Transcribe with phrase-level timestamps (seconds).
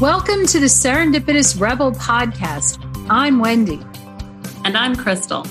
[0.00, 2.78] Welcome to the Serendipitous Rebel podcast.
[3.08, 3.80] I'm Wendy.
[4.62, 5.44] And I'm Crystal.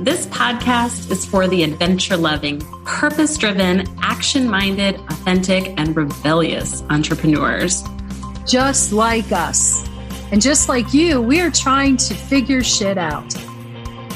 [0.00, 7.84] This podcast is for the adventure loving, purpose driven, action minded, authentic, and rebellious entrepreneurs.
[8.48, 9.88] Just like us.
[10.32, 13.32] And just like you, we are trying to figure shit out.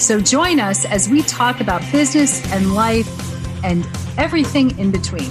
[0.00, 3.08] So join us as we talk about business and life
[3.62, 3.86] and
[4.18, 5.30] everything in between.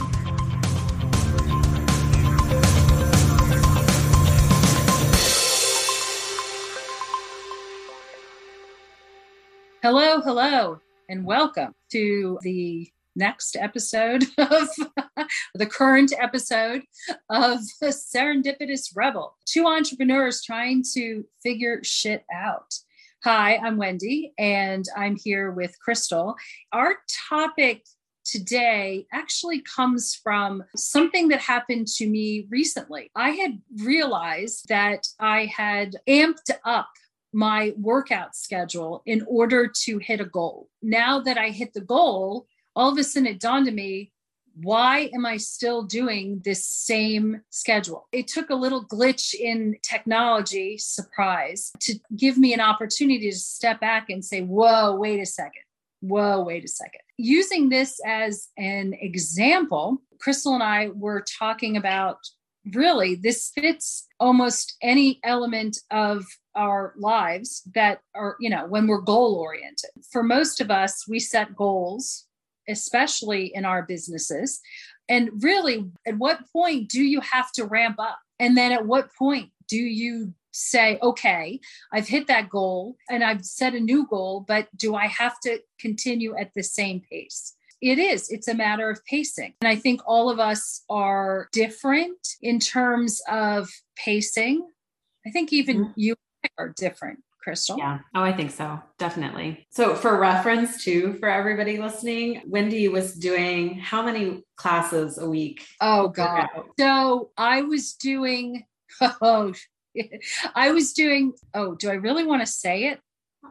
[9.87, 14.67] Hello, hello, and welcome to the next episode of
[15.53, 16.81] the current episode
[17.29, 19.37] of Serendipitous Rebel.
[19.45, 22.73] Two entrepreneurs trying to figure shit out.
[23.25, 26.35] Hi, I'm Wendy, and I'm here with Crystal.
[26.73, 26.95] Our
[27.29, 27.85] topic
[28.25, 33.11] today actually comes from something that happened to me recently.
[33.15, 36.89] I had realized that I had amped up
[37.35, 40.69] my workout schedule in order to hit a goal.
[40.81, 44.13] Now that I hit the goal, all of a sudden it dawned on me
[44.61, 48.07] why am I still doing this same schedule?
[48.13, 53.81] It took a little glitch in technology, surprise, to give me an opportunity to step
[53.81, 55.63] back and say, whoa, wait a second.
[55.99, 57.01] Whoa, wait a second.
[57.17, 62.19] Using this as an example, Crystal and I were talking about
[62.73, 66.25] really this fits almost any element of
[66.55, 69.89] our lives that are, you know, when we're goal oriented.
[70.11, 72.25] For most of us, we set goals,
[72.67, 74.61] especially in our businesses.
[75.09, 78.19] And really, at what point do you have to ramp up?
[78.39, 81.59] And then at what point do you say, okay,
[81.91, 85.59] I've hit that goal and I've set a new goal, but do I have to
[85.79, 87.55] continue at the same pace?
[87.85, 88.31] It is.
[88.31, 89.53] It's a matter of pacing.
[89.61, 94.67] And I think all of us are different in terms of pacing.
[95.23, 95.91] I think even mm-hmm.
[95.95, 96.15] you
[96.57, 97.19] are different.
[97.43, 97.77] Crystal?
[97.77, 97.99] Yeah.
[98.15, 98.79] Oh, I think so.
[98.97, 99.67] Definitely.
[99.69, 105.63] So, for reference, too, for everybody listening, Wendy was doing how many classes a week?
[105.79, 106.47] Oh, God.
[106.79, 108.65] So, I was doing,
[109.21, 109.53] oh,
[110.55, 112.99] I was doing, oh, do I really want to say it?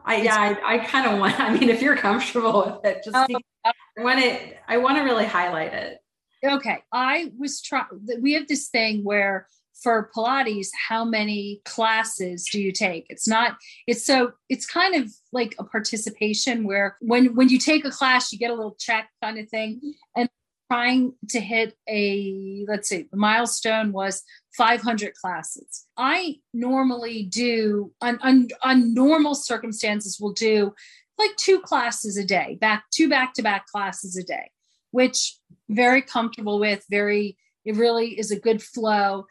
[0.03, 3.15] I, yeah, I, I kind of want, I mean, if you're comfortable with it, just
[3.15, 3.71] oh, I
[4.03, 5.99] want it, I want to really highlight it.
[6.43, 6.79] Okay.
[6.91, 7.85] I was trying,
[8.21, 9.47] we have this thing where
[9.81, 13.05] for Pilates, how many classes do you take?
[13.09, 13.57] It's not,
[13.87, 18.31] it's so, it's kind of like a participation where when, when you take a class,
[18.31, 19.77] you get a little check kind of thing.
[19.77, 20.21] Mm-hmm.
[20.21, 20.29] And
[20.71, 24.23] trying to hit a, let's see, the milestone was
[24.57, 25.85] 500 classes.
[25.97, 30.73] I normally do, on, on, on normal circumstances, will do
[31.17, 34.51] like two classes a day, back two back to back classes a day,
[34.91, 35.37] which
[35.69, 39.25] very comfortable with, very, it really is a good flow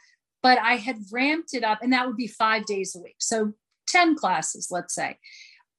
[0.44, 3.16] but I had ramped it up, and that would be five days a week.
[3.18, 3.54] So
[3.88, 5.16] 10 classes, let's say.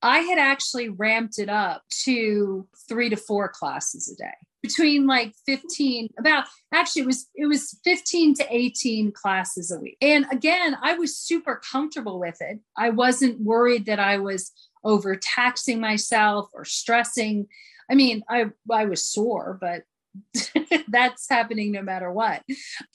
[0.01, 4.33] I had actually ramped it up to three to four classes a day
[4.65, 9.97] between like 15 about actually it was it was 15 to 18 classes a week.
[10.01, 12.59] And again i was super comfortable with it.
[12.77, 14.51] I wasn't worried that i was
[14.83, 17.47] overtaxing myself or stressing.
[17.89, 19.83] I mean i i was sore but
[20.87, 22.41] that's happening no matter what.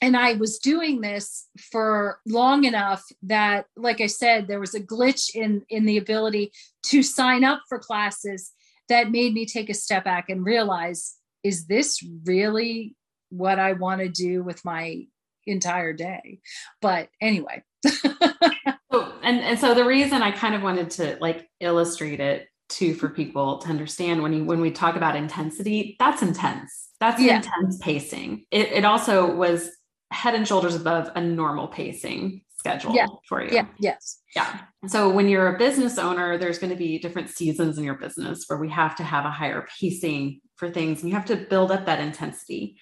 [0.01, 4.81] And I was doing this for long enough that, like I said, there was a
[4.81, 6.51] glitch in, in the ability
[6.87, 8.53] to sign up for classes
[8.89, 12.95] that made me take a step back and realize is this really
[13.31, 15.05] what I want to do with my
[15.47, 16.41] entire day?
[16.81, 17.63] But anyway.
[17.87, 22.95] so, and, and so the reason I kind of wanted to like illustrate it too
[22.95, 27.37] for people to understand when you when we talk about intensity, that's intense that's yeah.
[27.37, 28.45] intense pacing.
[28.51, 29.71] It, it also was
[30.13, 33.07] head and shoulders above a normal pacing schedule yeah.
[33.27, 33.49] for you.
[33.53, 33.67] Yeah.
[33.79, 34.21] Yes.
[34.37, 34.61] Yeah.
[34.87, 38.45] So when you're a business owner, there's going to be different seasons in your business
[38.47, 41.73] where we have to have a higher pacing for things and you have to build
[41.73, 42.77] up that intensity.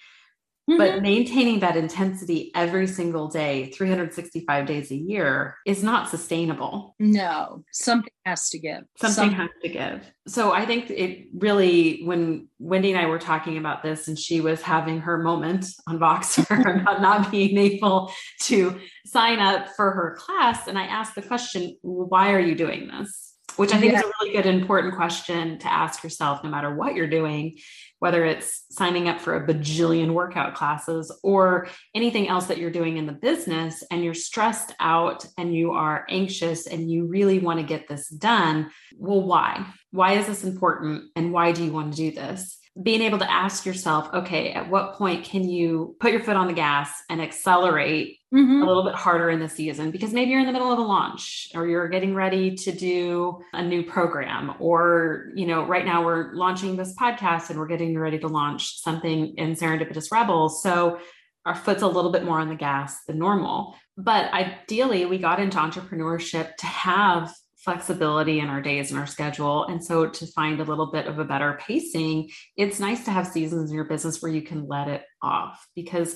[0.69, 0.77] Mm-hmm.
[0.77, 6.95] But maintaining that intensity every single day, 365 days a year, is not sustainable.
[6.99, 8.83] No, something has to give.
[8.97, 10.03] Something, has to give.
[10.27, 14.41] So I think it really, when Wendy and I were talking about this, and she
[14.41, 18.11] was having her moment on Voxer about not being able
[18.41, 22.89] to sign up for her class, and I asked the question, why are you doing
[22.89, 23.28] this?
[23.59, 23.99] Which I think yeah.
[23.99, 27.57] is a really good, important question to ask yourself, no matter what you're doing
[27.99, 32.97] whether it's signing up for a bajillion workout classes or anything else that you're doing
[32.97, 37.59] in the business and you're stressed out and you are anxious and you really want
[37.59, 38.71] to get this done.
[38.97, 39.65] Well, why?
[39.91, 41.11] Why is this important?
[41.15, 42.57] And why do you want to do this?
[42.81, 46.47] Being able to ask yourself, okay, at what point can you put your foot on
[46.47, 48.61] the gas and accelerate mm-hmm.
[48.61, 49.91] a little bit harder in the season?
[49.91, 53.41] Because maybe you're in the middle of a launch or you're getting ready to do
[53.53, 57.97] a new program, or, you know, right now we're launching this podcast and we're getting
[57.97, 60.63] ready to launch something in Serendipitous Rebels.
[60.63, 60.99] So
[61.45, 63.75] our foot's a little bit more on the gas than normal.
[63.97, 69.65] But ideally, we got into entrepreneurship to have flexibility in our days and our schedule.
[69.65, 73.27] And so to find a little bit of a better pacing, it's nice to have
[73.27, 76.15] seasons in your business where you can let it off because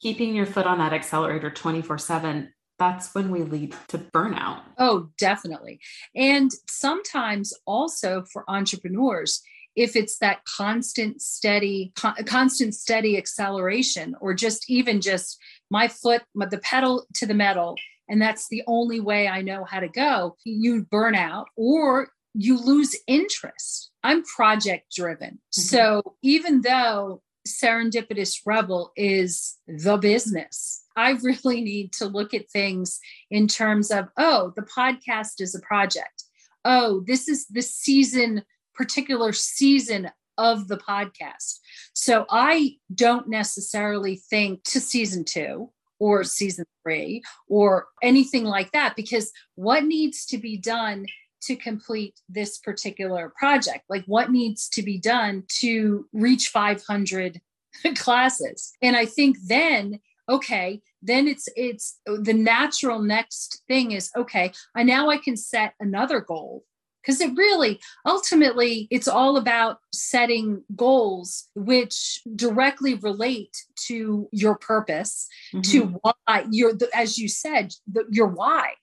[0.00, 4.62] keeping your foot on that accelerator 24 7 that's when we lead to burnout.
[4.76, 5.78] Oh, definitely.
[6.16, 9.40] And sometimes also for entrepreneurs,
[9.76, 11.92] if it's that constant steady
[12.26, 15.38] constant steady acceleration or just even just
[15.70, 17.76] my foot the pedal to the metal
[18.08, 22.58] and that's the only way I know how to go, you burn out or you
[22.58, 23.90] lose interest.
[24.02, 25.34] I'm project driven.
[25.34, 25.60] Mm-hmm.
[25.60, 32.98] So even though Serendipitous Rebel is the business, I really need to look at things
[33.30, 36.24] in terms of, oh, the podcast is a project.
[36.64, 38.42] Oh, this is the season,
[38.74, 41.58] particular season of the podcast.
[41.92, 45.70] So I don't necessarily think to season two
[46.02, 51.06] or season three or anything like that because what needs to be done
[51.40, 53.84] to complete this particular project?
[53.88, 57.40] Like what needs to be done to reach 500
[57.96, 58.72] classes?
[58.82, 64.82] And i think then okay then it's it's the natural next thing is okay i
[64.84, 66.64] now i can set another goal
[67.02, 75.28] because it really ultimately it's all about setting goals which directly relate to your purpose
[75.52, 75.60] mm-hmm.
[75.62, 78.74] to why you're as you said the, your why.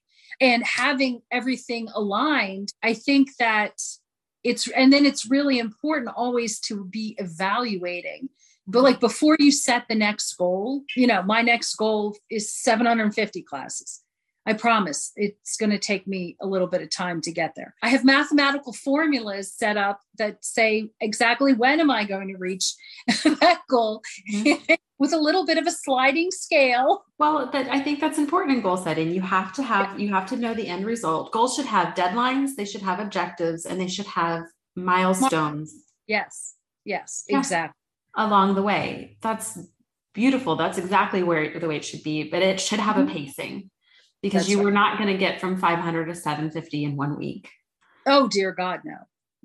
[0.41, 3.73] And having everything aligned i think that
[4.43, 8.29] it's and then it's really important always to be evaluating.
[8.65, 13.41] But like before you set the next goal you know my next goal is 750
[13.41, 14.01] classes
[14.45, 17.75] I promise it's going to take me a little bit of time to get there.
[17.83, 22.73] I have mathematical formulas set up that say exactly when am I going to reach
[23.07, 24.01] that goal
[24.31, 24.73] mm-hmm.
[24.97, 27.03] with a little bit of a sliding scale.
[27.19, 29.11] Well, that I think that's important in goal setting.
[29.11, 31.31] You have to have you have to know the end result.
[31.31, 34.43] Goals should have deadlines, they should have objectives, and they should have
[34.75, 35.73] milestones.
[36.07, 36.55] Yes.
[36.85, 37.37] Yes, yeah.
[37.37, 37.75] exactly.
[38.15, 39.17] Along the way.
[39.21, 39.59] That's
[40.13, 40.55] beautiful.
[40.55, 43.09] That's exactly where the way it should be, but it should have mm-hmm.
[43.09, 43.69] a pacing
[44.21, 44.65] because That's you right.
[44.65, 47.49] were not going to get from 500 to 750 in one week.
[48.05, 48.95] Oh dear God, no.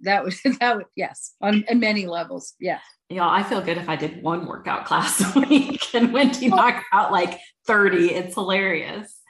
[0.02, 2.54] That would that would yes on, on many levels.
[2.58, 2.80] Yeah.
[3.10, 6.58] Yeah, I feel good if I did one workout class a week and Wendy well,
[6.58, 8.12] knocked out like 30.
[8.12, 9.20] It's hilarious.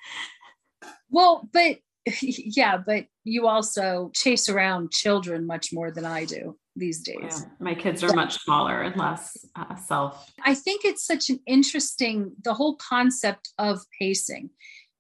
[1.10, 1.78] Well, but
[2.22, 7.16] yeah, but you also chase around children much more than I do these days.
[7.20, 10.30] Yeah, my kids are much smaller and less uh, self.
[10.44, 14.50] I think it's such an interesting the whole concept of pacing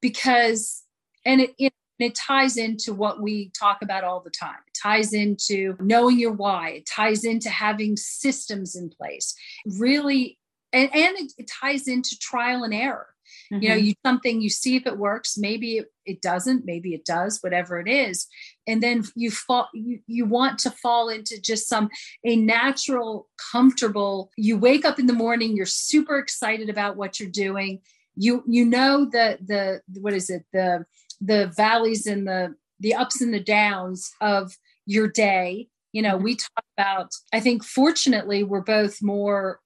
[0.04, 0.82] because
[1.24, 4.58] and it, it it ties into what we talk about all the time.
[4.66, 6.70] It ties into knowing your why.
[6.70, 9.34] It ties into having systems in place.
[9.64, 10.38] Really,
[10.74, 13.06] and, and it, it ties into trial and error.
[13.50, 13.62] Mm-hmm.
[13.62, 13.84] You know, mm-hmm.
[13.86, 15.38] you something you see if it works.
[15.38, 16.66] Maybe it, it doesn't.
[16.66, 17.38] Maybe it does.
[17.40, 18.26] Whatever it is,
[18.66, 19.70] and then you fall.
[19.72, 21.88] You you want to fall into just some
[22.26, 24.30] a natural, comfortable.
[24.36, 25.56] You wake up in the morning.
[25.56, 27.80] You're super excited about what you're doing
[28.16, 30.44] you you know the the what is it?
[30.52, 30.86] The
[31.20, 34.56] the valleys and the the ups and the downs of
[34.86, 35.68] your day.
[35.92, 39.60] You know we talk about i think fortunately we're both more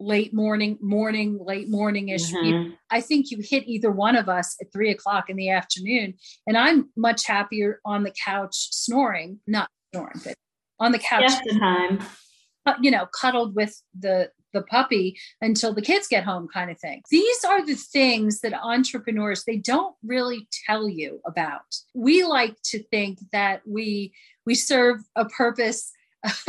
[0.00, 2.32] late morning morning late morningish.
[2.32, 2.70] Mm-hmm.
[2.90, 6.14] i think you hit either one of us at three o'clock in the afternoon
[6.46, 10.34] and i'm much happier on the couch snoring not snoring but
[10.80, 12.00] on the couch yes, time.
[12.66, 16.78] Uh, you know cuddled with the the puppy until the kids get home kind of
[16.78, 17.02] thing.
[17.10, 21.76] These are the things that entrepreneurs they don't really tell you about.
[21.92, 24.14] We like to think that we
[24.46, 25.92] we serve a purpose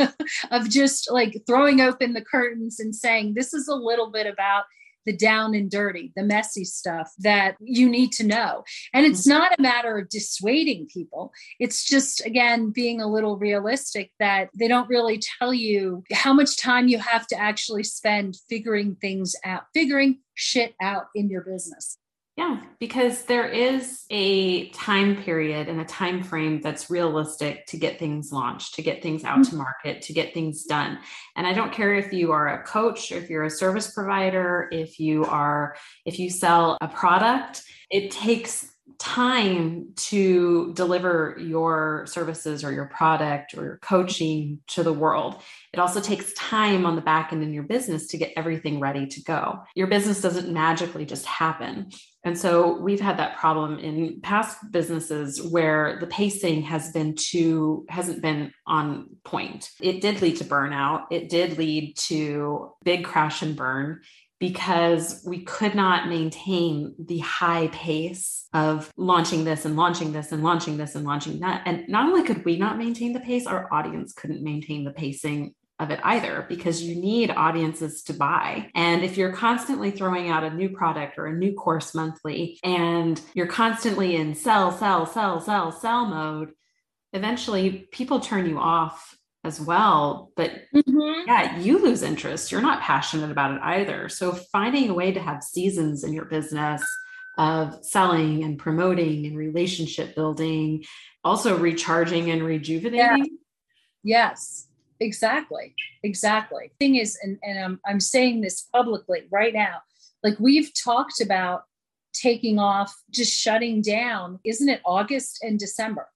[0.50, 4.64] of just like throwing open the curtains and saying this is a little bit about
[5.06, 8.64] the down and dirty, the messy stuff that you need to know.
[8.92, 9.38] And it's mm-hmm.
[9.38, 11.32] not a matter of dissuading people.
[11.58, 16.58] It's just, again, being a little realistic that they don't really tell you how much
[16.58, 21.98] time you have to actually spend figuring things out, figuring shit out in your business.
[22.36, 27.98] Yeah, because there is a time period and a time frame that's realistic to get
[27.98, 29.50] things launched, to get things out mm-hmm.
[29.50, 30.98] to market, to get things done.
[31.34, 35.00] And I don't care if you are a coach, if you're a service provider, if
[35.00, 42.72] you are if you sell a product, it takes time to deliver your services or
[42.72, 45.42] your product or your coaching to the world.
[45.72, 49.06] It also takes time on the back end in your business to get everything ready
[49.06, 49.60] to go.
[49.74, 51.90] Your business doesn't magically just happen.
[52.24, 57.86] And so we've had that problem in past businesses where the pacing has been too,
[57.88, 59.70] hasn't been on point.
[59.80, 61.04] It did lead to burnout.
[61.10, 64.00] It did lead to big crash and burn
[64.38, 70.42] because we could not maintain the high pace of launching this and launching this and
[70.42, 71.62] launching this and launching that.
[71.64, 75.54] And not only could we not maintain the pace, our audience couldn't maintain the pacing
[75.78, 78.70] of it either because you need audiences to buy.
[78.74, 83.20] And if you're constantly throwing out a new product or a new course monthly and
[83.34, 86.52] you're constantly in sell, sell, sell, sell, sell mode,
[87.12, 89.15] eventually people turn you off
[89.46, 90.32] as well.
[90.36, 91.26] But mm-hmm.
[91.26, 92.52] yeah, you lose interest.
[92.52, 94.08] You're not passionate about it either.
[94.08, 96.84] So finding a way to have seasons in your business
[97.38, 100.84] of selling and promoting and relationship building,
[101.22, 102.98] also recharging and rejuvenating.
[102.98, 103.24] Yeah.
[104.02, 104.68] Yes,
[105.00, 105.74] exactly.
[106.02, 106.70] Exactly.
[106.78, 109.80] Thing is, and, and I'm, I'm saying this publicly right now,
[110.22, 111.64] like we've talked about
[112.14, 116.08] taking off, just shutting down, isn't it August and December?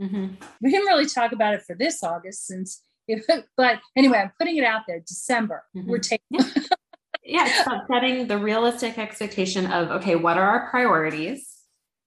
[0.00, 0.34] Mm-hmm.
[0.62, 3.24] We didn't really talk about it for this August since, it,
[3.56, 5.00] but anyway, I'm putting it out there.
[5.00, 5.90] December, mm-hmm.
[5.90, 6.26] we're taking.
[6.30, 6.64] yeah,
[7.24, 11.46] yeah it's about setting the realistic expectation of okay, what are our priorities?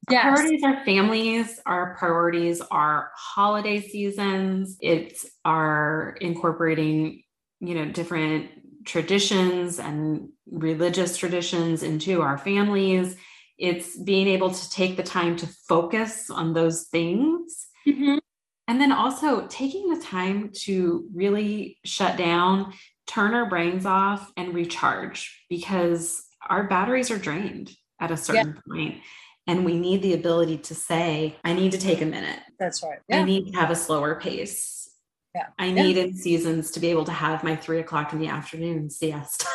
[0.10, 0.26] Yes.
[0.26, 1.60] Our priorities are families.
[1.66, 4.78] Our priorities are holiday seasons.
[4.82, 7.24] It's our incorporating,
[7.62, 8.50] you know, different
[8.86, 13.16] traditions and religious traditions into our families.
[13.58, 18.18] It's being able to take the time to focus on those things Mm-hmm.
[18.68, 22.74] And then also taking the time to really shut down,
[23.08, 28.74] turn our brains off, and recharge because our batteries are drained at a certain yeah.
[28.74, 29.02] point,
[29.48, 32.40] And we need the ability to say, I need to take a minute.
[32.60, 33.00] That's right.
[33.10, 33.20] Yeah.
[33.20, 34.90] I need to have a slower pace.
[35.36, 35.48] Yeah.
[35.58, 35.82] I yeah.
[35.82, 39.48] needed seasons to be able to have my three o'clock in the afternoon siesta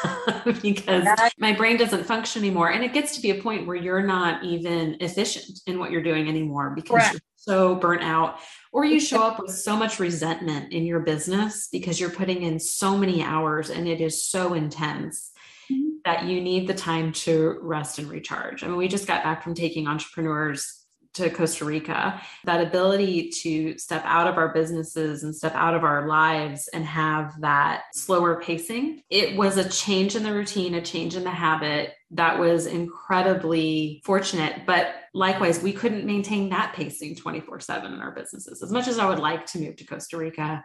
[0.63, 1.29] because yeah.
[1.39, 2.73] my brain doesn't function anymore.
[2.73, 6.03] And it gets to be a point where you're not even efficient in what you're
[6.03, 7.21] doing anymore because Correct.
[7.39, 8.39] So burnt out
[8.73, 12.59] or you show up with so much resentment in your business because you're putting in
[12.59, 15.31] so many hours and it is so intense
[15.71, 15.89] mm-hmm.
[16.05, 18.63] that you need the time to rest and recharge.
[18.63, 20.79] I mean, we just got back from taking entrepreneurs
[21.19, 25.83] to Costa Rica, that ability to step out of our businesses and step out of
[25.83, 30.81] our lives and have that slower pacing, it was a change in the routine, a
[30.81, 34.63] change in the habit that was incredibly fortunate.
[34.67, 38.63] But likewise, we couldn't maintain that pacing 24 7 in our businesses.
[38.63, 40.65] As much as I would like to move to Costa Rica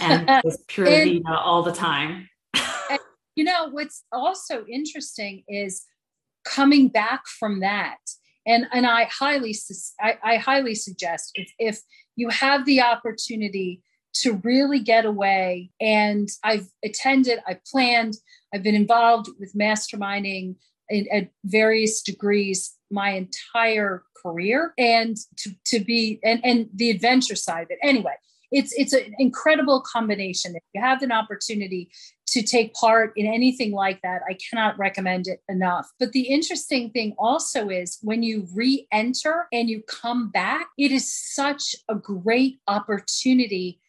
[0.00, 2.28] and pure and, vida all the time.
[2.90, 3.00] and,
[3.34, 5.84] you know, what's also interesting is
[6.44, 7.98] coming back from that
[8.46, 9.52] and and i highly
[10.00, 11.80] I, I, highly suggest if, if
[12.14, 13.82] you have the opportunity
[14.14, 18.14] to really get away and i've attended i've planned
[18.54, 20.54] i've been involved with masterminding
[20.88, 27.36] in, at various degrees my entire career and to, to be and, and the adventure
[27.36, 27.78] side of it.
[27.82, 28.14] Anyway
[28.52, 30.54] it's it's an incredible combination.
[30.54, 31.90] If you have an opportunity
[32.28, 35.90] to take part in anything like that i cannot recommend it enough.
[35.98, 41.12] But the interesting thing also is when you re-enter and you come back it is
[41.12, 43.80] such a great opportunity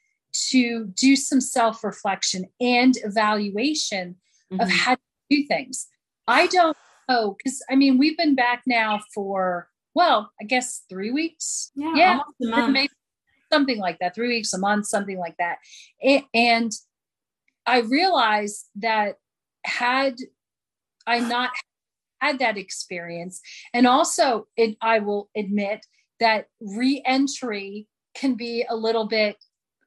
[0.50, 4.16] to do some self-reflection and evaluation
[4.51, 4.62] mm-hmm.
[4.62, 5.88] of how to do things.
[6.27, 6.77] I don't
[7.09, 11.71] Oh, know because i mean we've been back now for well i guess three weeks?
[11.75, 12.67] Yeah, yeah.
[12.67, 12.91] maybe
[13.51, 15.59] something like that, three weeks a month, something like that.
[16.33, 16.71] And
[17.65, 19.15] I realized that
[19.65, 20.15] had
[21.05, 21.51] I not
[22.21, 23.41] had that experience,
[23.73, 25.85] and also it, I will admit
[26.19, 29.37] that reentry can be a little bit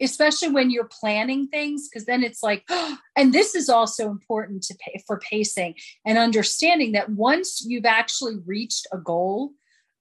[0.00, 4.62] especially when you're planning things because then it's like oh, and this is also important
[4.62, 9.52] to pay for pacing and understanding that once you've actually reached a goal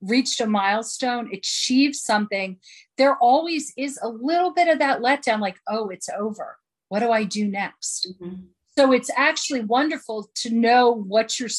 [0.01, 2.57] reached a milestone, achieved something,
[2.97, 6.57] there always is a little bit of that letdown like, oh, it's over.
[6.87, 8.07] What do I do next?
[8.21, 8.35] Mm-hmm.
[8.77, 11.49] So it's actually wonderful to know what you're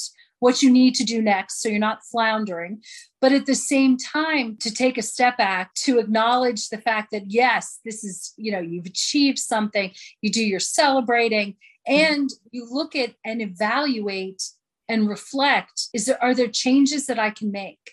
[0.41, 2.83] what you need to do next so you're not floundering.
[3.21, 7.31] But at the same time to take a step back to acknowledge the fact that
[7.31, 11.57] yes this is you know you've achieved something you do your celebrating
[11.87, 14.43] and you look at and evaluate
[14.89, 17.93] and reflect is there are there changes that i can make?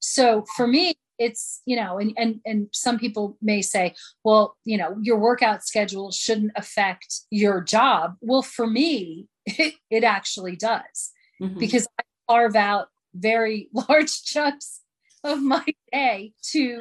[0.00, 4.78] So for me, it's you know and and and some people may say well you
[4.78, 8.14] know your workout schedule shouldn't affect your job.
[8.20, 11.58] Well for me it, it actually does mm-hmm.
[11.58, 14.80] because i carve out very large chunks
[15.24, 16.80] of my day to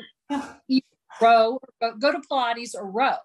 [1.21, 1.59] row,
[1.99, 3.15] go to Pilates or row.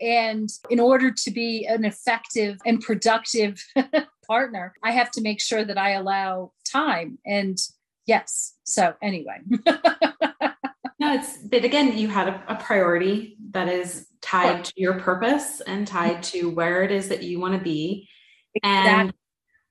[0.00, 3.64] And in order to be an effective and productive
[4.26, 7.18] partner, I have to make sure that I allow time.
[7.24, 7.58] And
[8.06, 9.38] yes, so anyway.
[9.66, 15.60] no, it's, but again, you had a, a priority that is tied to your purpose
[15.60, 18.08] and tied to where it is that you want to be.
[18.54, 18.90] Exactly.
[18.90, 19.12] And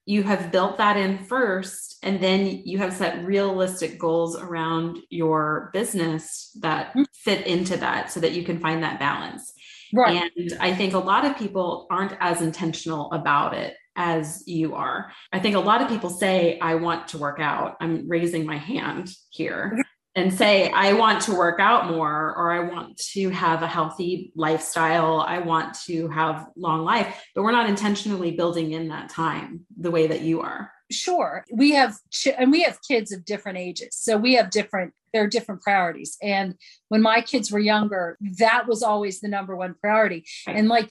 [0.06, 5.70] you have built that in first and then you have set realistic goals around your
[5.74, 7.04] business that mm-hmm.
[7.14, 9.54] fit into that so that you can find that balance.
[9.94, 10.32] Right.
[10.38, 15.12] And i think a lot of people aren't as intentional about it as you are.
[15.34, 17.76] I think a lot of people say i want to work out.
[17.82, 19.78] I'm raising my hand here
[20.16, 24.32] and say, I want to work out more, or I want to have a healthy
[24.36, 29.62] lifestyle, I want to have long life, but we're not intentionally building in that time
[29.78, 30.72] the way that you are.
[30.92, 31.46] Sure.
[31.54, 33.96] We have, ch- and we have kids of different ages.
[33.96, 36.18] So we have different, there are different priorities.
[36.22, 36.56] And
[36.90, 40.26] when my kids were younger, that was always the number one priority.
[40.46, 40.58] Right.
[40.58, 40.90] And like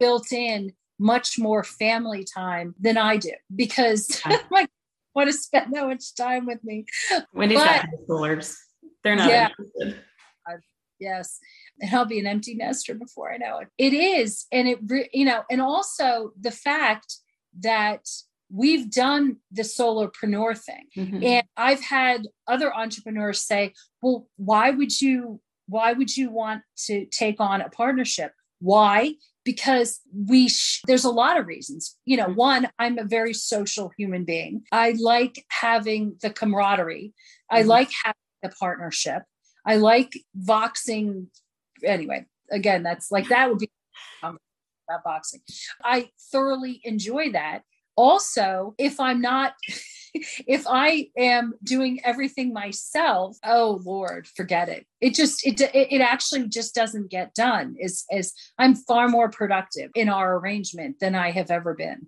[0.00, 4.66] built in much more family time than I do because my
[5.14, 6.84] want to spend that much time with me.
[7.34, 8.56] Wendy's but, got high schoolers.
[9.04, 10.04] They're not yeah, interested.
[10.48, 10.56] Uh,
[11.00, 11.38] yes.
[11.80, 13.68] And I'll be an empty nester before I know it.
[13.78, 14.46] It is.
[14.52, 14.78] And it,
[15.12, 17.16] you know, and also the fact
[17.60, 18.06] that
[18.50, 20.86] we've done the solopreneur thing.
[20.96, 21.24] Mm-hmm.
[21.24, 27.06] And I've had other entrepreneurs say, well, why would you, why would you want to
[27.06, 28.32] take on a partnership?
[28.60, 29.14] Why?
[29.44, 31.96] Because we sh- there's a lot of reasons.
[32.04, 34.62] You know one i'm a very social human being.
[34.72, 37.12] I like having the camaraderie.
[37.50, 37.68] I mm-hmm.
[37.68, 39.22] like having the partnership.
[39.66, 41.26] I like voxing
[41.84, 43.70] anyway again that's like that would be
[44.22, 44.38] um,
[44.88, 45.40] about boxing.
[45.84, 47.62] I thoroughly enjoy that.
[47.96, 49.52] Also if i'm not
[50.14, 54.86] if I am doing everything myself, oh Lord, forget it.
[55.00, 57.76] It just it it actually just doesn't get done.
[57.78, 62.06] Is is I'm far more productive in our arrangement than I have ever been.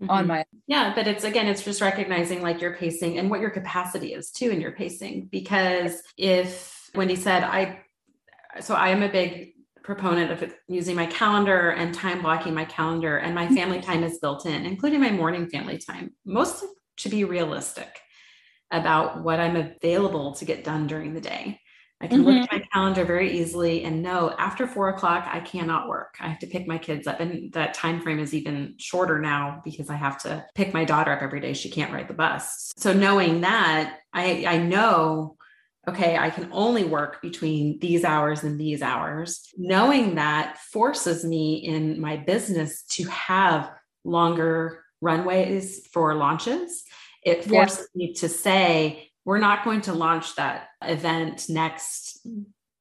[0.00, 0.10] Mm-hmm.
[0.10, 3.50] on my yeah but it's again it's just recognizing like your pacing and what your
[3.50, 7.78] capacity is too in your pacing because if wendy said i
[8.60, 9.52] so i am a big
[9.84, 14.18] proponent of using my calendar and time blocking my calendar and my family time is
[14.18, 16.64] built in including my morning family time most
[16.98, 18.00] to be realistic
[18.70, 21.60] about what I'm available to get done during the day.
[22.00, 22.26] I can mm-hmm.
[22.26, 22.56] look at mm-hmm.
[22.56, 26.16] my calendar very easily and know after four o'clock I cannot work.
[26.20, 29.62] I have to pick my kids up, and that time frame is even shorter now
[29.64, 31.54] because I have to pick my daughter up every day.
[31.54, 32.72] She can't ride the bus.
[32.76, 35.36] So knowing that, I I know
[35.86, 39.48] okay, I can only work between these hours and these hours.
[39.56, 43.70] Knowing that forces me in my business to have
[44.04, 46.84] longer runways for launches.
[47.22, 47.88] It forces yes.
[47.94, 52.26] me to say, we're not going to launch that event next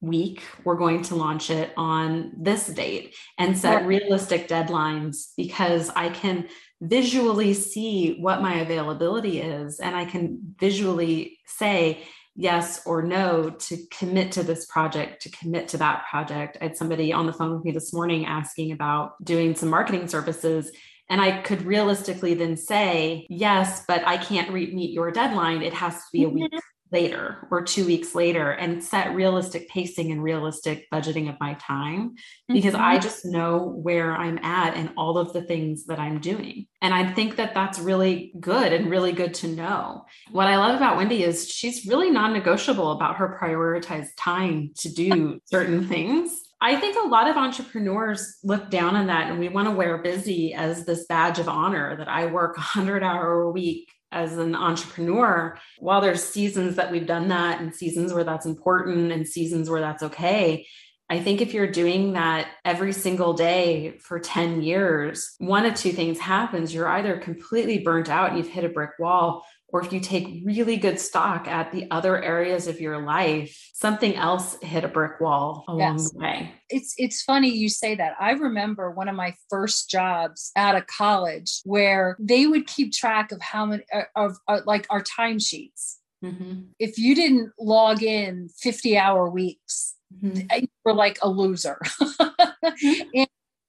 [0.01, 0.43] week.
[0.63, 6.49] We're going to launch it on this date and set realistic deadlines because I can
[6.81, 12.03] visually see what my availability is and I can visually say,
[12.35, 16.57] yes or no to commit to this project, to commit to that project.
[16.59, 20.07] I had somebody on the phone with me this morning asking about doing some marketing
[20.07, 20.71] services.
[21.09, 25.61] And I could realistically then say, yes, but I can't re- meet your deadline.
[25.61, 26.59] It has to be a week mm-hmm.
[26.91, 32.15] later or two weeks later and set realistic pacing and realistic budgeting of my time
[32.47, 32.83] because mm-hmm.
[32.83, 36.67] I just know where I'm at and all of the things that I'm doing.
[36.81, 40.05] And I think that that's really good and really good to know.
[40.31, 44.89] What I love about Wendy is she's really non negotiable about her prioritized time to
[44.91, 46.42] do certain things.
[46.63, 49.97] I think a lot of entrepreneurs look down on that and we want to wear
[49.97, 54.55] busy as this badge of honor that I work 100 hour a week as an
[54.55, 55.57] entrepreneur.
[55.79, 59.81] While there's seasons that we've done that and seasons where that's important and seasons where
[59.81, 60.65] that's okay,
[61.09, 65.91] I think if you're doing that every single day for 10 years, one of two
[65.91, 66.73] things happens.
[66.73, 70.43] You're either completely burnt out and you've hit a brick wall, or if you take
[70.45, 75.19] really good stock at the other areas of your life, something else hit a brick
[75.19, 76.11] wall along yes.
[76.11, 76.53] the way.
[76.69, 78.13] It's it's funny you say that.
[78.19, 83.31] I remember one of my first jobs out of college where they would keep track
[83.31, 85.95] of how many uh, of, of, uh, like our timesheets.
[86.23, 86.61] Mm-hmm.
[86.77, 90.55] If you didn't log in 50 hour weeks, mm-hmm.
[90.55, 91.79] you were like a loser.
[91.99, 93.01] mm-hmm.
[93.15, 93.27] and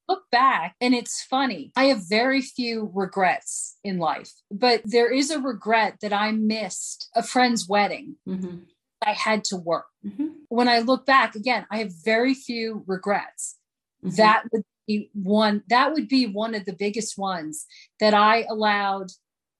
[0.08, 1.72] look back and it's funny.
[1.76, 7.08] I have very few regrets in life, but there is a regret that I missed
[7.14, 8.16] a friend's wedding.
[8.28, 8.58] Mm-hmm.
[9.04, 9.86] I had to work.
[10.06, 10.28] Mm-hmm.
[10.48, 13.56] When I look back again, I have very few regrets.
[14.04, 14.16] Mm-hmm.
[14.16, 17.66] That would be one that would be one of the biggest ones
[18.00, 19.08] that I allowed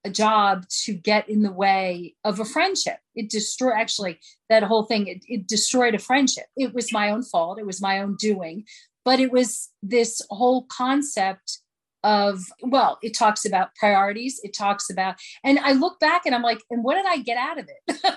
[0.05, 2.99] a job to get in the way of a friendship.
[3.15, 6.45] It destroyed actually that whole thing, it, it destroyed a friendship.
[6.57, 8.65] It was my own fault, it was my own doing,
[9.05, 11.61] but it was this whole concept
[12.03, 16.43] of well it talks about priorities it talks about and i look back and i'm
[16.43, 18.01] like and what did i get out of it?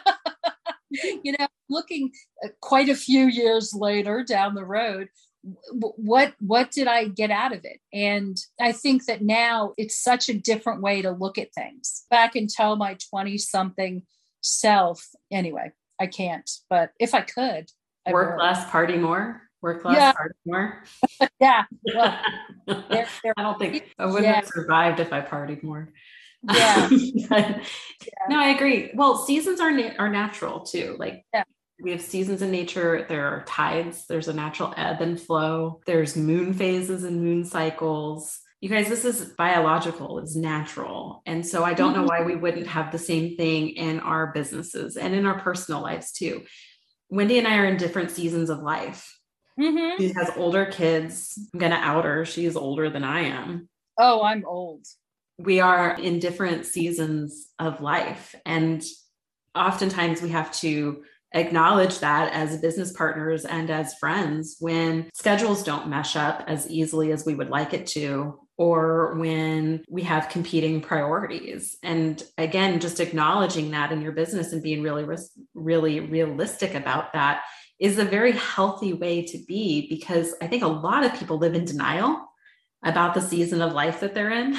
[1.24, 2.12] You know looking
[2.46, 5.10] uh, quite a few years later down the road
[5.72, 7.80] what what did i get out of it?
[7.92, 12.06] And i think that now it's such a different way to look at things.
[12.10, 14.04] Back and tell my 20 something
[14.42, 17.70] self anyway i can't but if i could
[18.06, 18.44] I work would.
[18.44, 20.14] less party more work less yeah.
[20.14, 20.84] party more
[21.42, 22.20] yeah well,
[22.68, 24.36] they're, they're, i don't think i wouldn't yeah.
[24.36, 25.92] have survived if i partied more
[26.54, 26.88] yeah.
[26.90, 27.62] yeah.
[28.30, 31.44] no i agree well seasons are na- are natural too like yeah
[31.80, 36.16] we have seasons in nature there are tides there's a natural ebb and flow there's
[36.16, 41.74] moon phases and moon cycles you guys this is biological it's natural and so i
[41.74, 45.40] don't know why we wouldn't have the same thing in our businesses and in our
[45.40, 46.44] personal lives too
[47.10, 49.17] wendy and i are in different seasons of life
[49.60, 50.02] mm-hmm.
[50.02, 51.38] she has older kids.
[51.54, 52.26] I'm gonna out her.
[52.26, 53.70] She's older than i am.
[53.98, 54.86] Oh i'm old.
[55.40, 58.84] We are in different seasons of life and
[59.56, 65.90] oftentimes we have to acknowledge that as business partners and as friends when schedules don't
[65.90, 70.82] mesh up as easily as we would like it to or when we have competing
[70.82, 71.78] priorities.
[71.84, 75.06] And again just acknowledging that in your business and being really
[75.54, 77.44] really realistic about that
[77.80, 81.54] is a very healthy way to be because i think a lot of people live
[81.54, 82.28] in denial
[82.84, 84.58] about the season of life that they're in.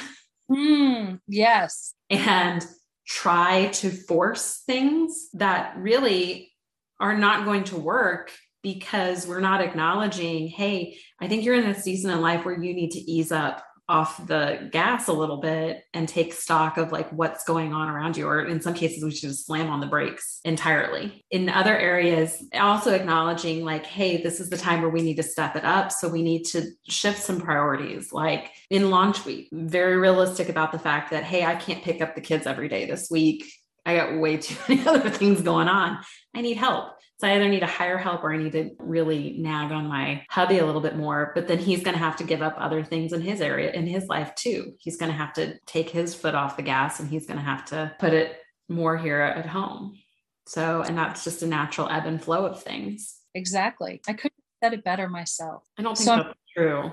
[0.50, 1.94] Mm, yes.
[2.10, 2.66] And
[3.06, 6.52] try to force things that really
[7.00, 11.80] are not going to work because we're not acknowledging, hey, I think you're in a
[11.80, 15.82] season in life where you need to ease up off the gas a little bit
[15.94, 19.10] and take stock of like what's going on around you or in some cases we
[19.10, 24.40] should just slam on the brakes entirely in other areas also acknowledging like hey this
[24.40, 27.22] is the time where we need to step it up so we need to shift
[27.22, 31.82] some priorities like in launch week very realistic about the fact that hey i can't
[31.82, 33.50] pick up the kids every day this week
[33.86, 35.98] I got way too many other things going on.
[36.34, 36.92] I need help.
[37.18, 40.24] So I either need to hire help or I need to really nag on my
[40.30, 41.32] hubby a little bit more.
[41.34, 43.88] But then he's going to have to give up other things in his area, in
[43.88, 44.74] his life too.
[44.78, 47.44] He's going to have to take his foot off the gas and he's going to
[47.44, 49.98] have to put it more here at home.
[50.46, 53.16] So, and that's just a natural ebb and flow of things.
[53.34, 54.00] Exactly.
[54.06, 55.64] I couldn't have said it better myself.
[55.76, 56.92] I don't think so that's true.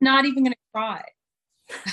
[0.00, 1.02] Not even going to try.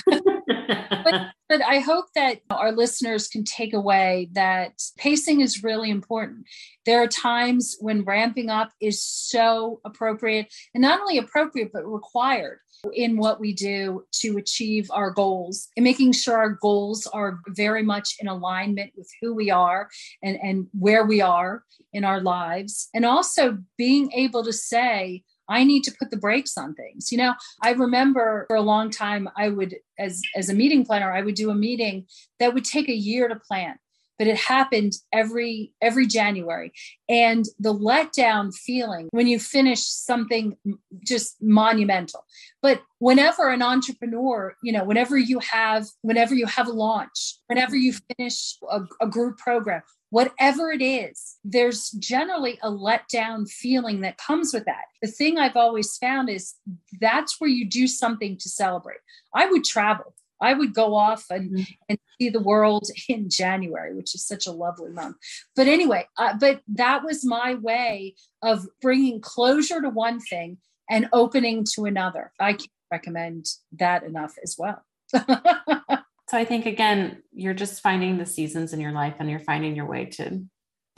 [0.06, 6.46] But, but I hope that our listeners can take away that pacing is really important.
[6.86, 12.58] There are times when ramping up is so appropriate and not only appropriate, but required
[12.94, 17.82] in what we do to achieve our goals and making sure our goals are very
[17.82, 19.88] much in alignment with who we are
[20.22, 22.88] and, and where we are in our lives.
[22.92, 27.12] And also being able to say, I need to put the brakes on things.
[27.12, 31.12] You know, I remember for a long time I would as as a meeting planner,
[31.12, 32.06] I would do a meeting
[32.38, 33.78] that would take a year to plan
[34.22, 36.72] but it happened every every january
[37.08, 40.56] and the letdown feeling when you finish something
[41.04, 42.24] just monumental
[42.60, 47.74] but whenever an entrepreneur you know whenever you have whenever you have a launch whenever
[47.74, 54.18] you finish a, a group program whatever it is, there's generally a letdown feeling that
[54.18, 54.84] comes with that.
[55.00, 56.54] The thing I've always found is
[57.00, 58.98] that's where you do something to celebrate.
[59.34, 60.14] I would travel.
[60.38, 61.72] I would go off and, mm-hmm.
[61.88, 65.16] and see the world in January, which is such a lovely month.
[65.56, 70.58] But anyway, uh, but that was my way of bringing closure to one thing
[70.90, 72.32] and opening to another.
[72.38, 73.46] I can't recommend
[73.78, 74.84] that enough as well.
[76.32, 79.76] So I think again, you're just finding the seasons in your life and you're finding
[79.76, 80.42] your way to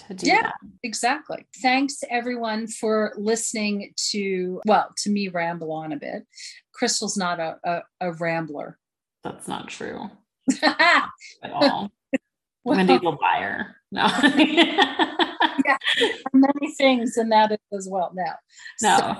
[0.07, 0.55] to do yeah, that.
[0.85, 1.45] Exactly.
[1.61, 6.25] Thanks everyone for listening to well, to me ramble on a bit.
[6.73, 8.79] Crystal's not a, a, a rambler.
[9.25, 10.09] That's not true.
[10.63, 11.11] at
[11.51, 11.91] all.
[12.65, 13.75] well, Wendy will buy her.
[13.91, 14.07] No.
[14.37, 15.79] yeah,
[16.33, 18.13] many things and that as well.
[18.15, 18.25] No.
[18.83, 19.17] No, so,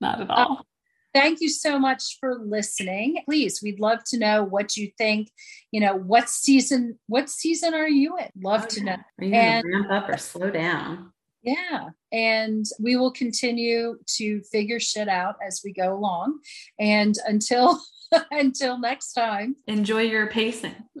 [0.00, 0.66] not at uh, all.
[1.12, 3.22] Thank you so much for listening.
[3.24, 5.30] Please, we'd love to know what you think.
[5.72, 6.98] You know, what season?
[7.06, 8.28] What season are you in?
[8.40, 8.96] Love oh, to know.
[9.18, 11.12] Are you and, ramp up or slow down?
[11.42, 16.38] Yeah, and we will continue to figure shit out as we go along.
[16.78, 17.80] And until
[18.30, 20.76] until next time, enjoy your pacing.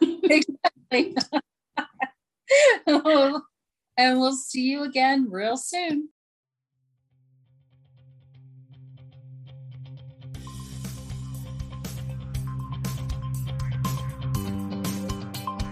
[0.00, 1.14] exactly.
[2.86, 6.08] and we'll see you again real soon.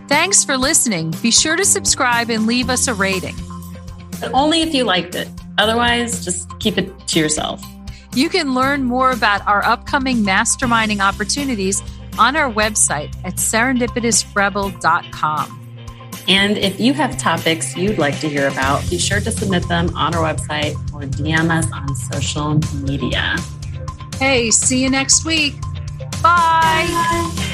[0.08, 1.14] Thanks for listening.
[1.22, 3.36] Be sure to subscribe and leave us a rating.
[4.20, 5.28] But only if you liked it.
[5.58, 7.62] Otherwise, just keep it to yourself.
[8.14, 11.82] You can learn more about our upcoming masterminding opportunities
[12.18, 15.60] on our website at serendipitousrebel.com.
[16.26, 19.94] And if you have topics you'd like to hear about, be sure to submit them
[19.94, 23.36] on our website or DM us on social media.
[24.18, 25.54] Hey, see you next week.
[26.22, 26.86] Bye.
[26.88, 27.50] Bye.